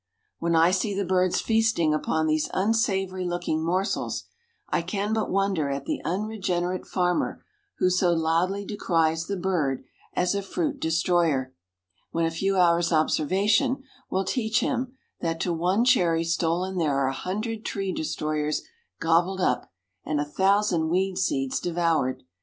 [0.39, 4.23] When I see the birds feasting upon these unsavory looking morsels,
[4.67, 7.45] I can but wonder at the unregenerate farmer
[7.77, 9.83] who so loudly decries the bird
[10.15, 11.53] as a fruit destroyer,
[12.09, 17.07] when a few hours' observation will teach him that to one cherry stolen there are
[17.09, 18.63] a hundred tree destroyers
[18.99, 19.71] gobbled up,
[20.03, 22.23] and a thousand weed seeds devoured.